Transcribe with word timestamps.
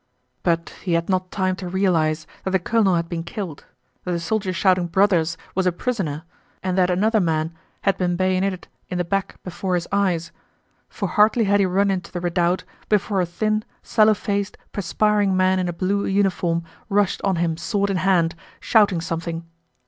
But 0.41 0.69
he 0.81 0.93
had 0.93 1.09
not 1.09 1.29
time 1.29 1.55
to 1.57 1.69
realize 1.69 2.25
that 2.43 2.49
the 2.49 2.57
colonel 2.57 2.95
had 2.95 3.07
been 3.07 3.21
killed, 3.21 3.65
that 4.03 4.13
the 4.13 4.19
soldier 4.19 4.51
shouting 4.51 4.87
"Brothers!" 4.87 5.37
was 5.53 5.67
a 5.67 5.71
prisoner, 5.71 6.23
and 6.63 6.75
that 6.75 6.89
another 6.89 7.19
man 7.19 7.53
had 7.83 7.99
been 7.99 8.15
bayoneted 8.15 8.67
in 8.89 8.97
the 8.97 9.03
back 9.03 9.35
before 9.43 9.75
his 9.75 9.87
eyes, 9.91 10.31
for 10.89 11.07
hardly 11.07 11.43
had 11.43 11.59
he 11.59 11.67
run 11.67 11.91
into 11.91 12.11
the 12.11 12.19
redoubt 12.19 12.63
before 12.89 13.21
a 13.21 13.27
thin, 13.27 13.63
sallow 13.83 14.15
faced, 14.15 14.57
perspiring 14.71 15.37
man 15.37 15.59
in 15.59 15.69
a 15.69 15.71
blue 15.71 16.07
uniform 16.07 16.63
rushed 16.89 17.21
on 17.21 17.35
him 17.35 17.55
sword 17.55 17.91
in 17.91 17.97
hand, 17.97 18.33
shouting 18.59 19.01
something. 19.01 19.45